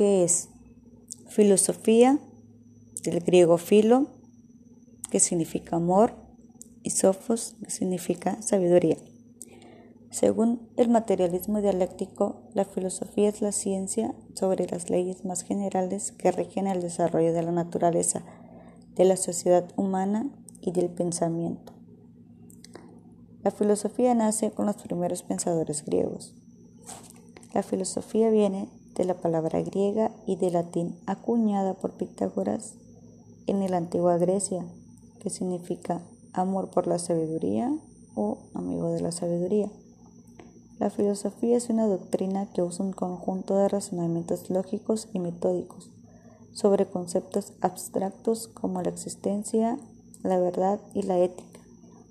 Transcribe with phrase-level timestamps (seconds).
[0.00, 0.48] ¿Qué es?
[1.28, 2.18] Filosofía,
[3.02, 4.06] del griego filo,
[5.10, 6.14] que significa amor,
[6.82, 8.96] y sofos, que significa sabiduría.
[10.10, 16.32] Según el materialismo dialéctico, la filosofía es la ciencia sobre las leyes más generales que
[16.32, 18.22] rigen el desarrollo de la naturaleza,
[18.94, 20.30] de la sociedad humana
[20.62, 21.74] y del pensamiento.
[23.42, 26.34] La filosofía nace con los primeros pensadores griegos.
[27.52, 32.74] La filosofía viene de la palabra griega y de latín acuñada por Pitágoras
[33.46, 34.62] en la antigua Grecia,
[35.20, 36.02] que significa
[36.34, 37.74] amor por la sabiduría
[38.14, 39.70] o amigo de la sabiduría.
[40.78, 45.90] La filosofía es una doctrina que usa un conjunto de razonamientos lógicos y metódicos
[46.52, 49.78] sobre conceptos abstractos como la existencia,
[50.22, 51.60] la verdad y la ética,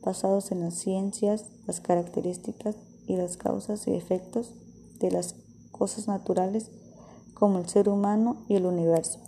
[0.00, 2.76] basados en las ciencias, las características
[3.06, 4.54] y las causas y efectos
[4.98, 5.34] de las
[5.80, 6.70] cosas naturales
[7.32, 9.18] como el ser humano y el universo.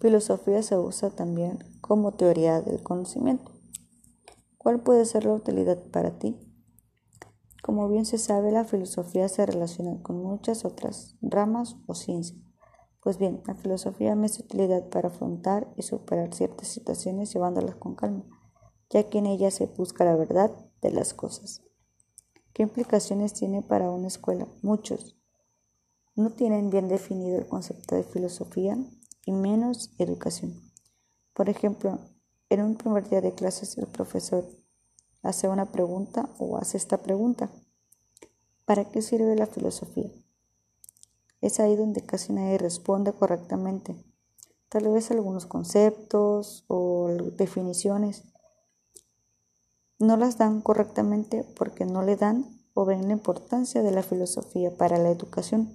[0.00, 3.52] Filosofía se usa también como teoría del conocimiento.
[4.56, 6.34] ¿Cuál puede ser la utilidad para ti?
[7.62, 12.40] Como bien se sabe, la filosofía se relaciona con muchas otras ramas o ciencias.
[13.02, 17.96] Pues bien, la filosofía me es utilidad para afrontar y superar ciertas situaciones llevándolas con
[17.96, 18.24] calma,
[18.88, 21.69] ya que en ella se busca la verdad de las cosas.
[22.52, 24.46] ¿Qué implicaciones tiene para una escuela?
[24.62, 25.16] Muchos.
[26.16, 28.76] No tienen bien definido el concepto de filosofía
[29.24, 30.60] y menos educación.
[31.32, 31.98] Por ejemplo,
[32.48, 34.44] en un primer día de clases el profesor
[35.22, 37.50] hace una pregunta o hace esta pregunta.
[38.64, 40.10] ¿Para qué sirve la filosofía?
[41.40, 43.96] Es ahí donde casi nadie responde correctamente.
[44.68, 48.24] Tal vez algunos conceptos o definiciones
[50.00, 54.74] no las dan correctamente porque no le dan o ven la importancia de la filosofía
[54.74, 55.70] para la educación.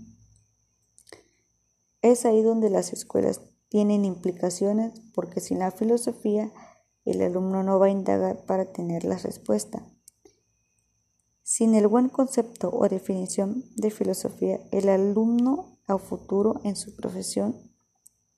[2.02, 6.52] Es ahí donde las escuelas tienen implicaciones porque sin la filosofía
[7.06, 9.86] el alumno no va a indagar para tener la respuesta.
[11.44, 17.56] Sin el buen concepto o definición de filosofía, el alumno a futuro en su profesión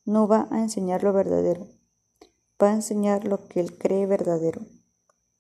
[0.03, 1.67] no va a enseñar lo verdadero,
[2.62, 4.66] va a enseñar lo que él cree verdadero.